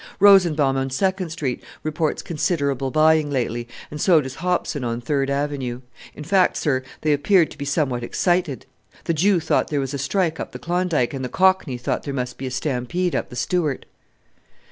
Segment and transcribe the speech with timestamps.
[0.19, 5.81] Rosenbaum on Second Street reports considerable buying lately, and so does Hobson on Third Avenue.
[6.15, 8.65] In fact, sir, they appeared to be somewhat excited.
[9.03, 12.15] The Jew thought there was a strike up the Klondike and the Cockney thought there
[12.15, 13.85] must be a stampede up the Stewart."